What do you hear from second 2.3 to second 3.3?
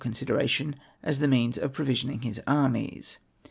armies.